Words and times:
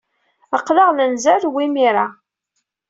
Aql-aɣ 0.57 0.89
la 0.93 1.05
nzerrew 1.07 1.55
imir-a. 1.65 2.07